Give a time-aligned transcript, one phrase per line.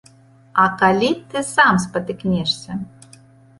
[0.63, 2.81] А калі ты сам спатыкнешся?